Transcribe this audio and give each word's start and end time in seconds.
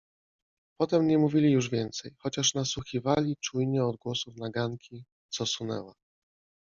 Potem 0.79 1.07
nie 1.07 1.17
mówili 1.17 1.51
już 1.51 1.69
więcej, 1.69 2.15
chociaż 2.17 2.53
nasłuchiwali 2.53 3.35
czujnie 3.43 3.85
odgłosów 3.85 4.35
naganki, 4.37 5.03
co 5.33 5.45
sunęła 5.45 5.93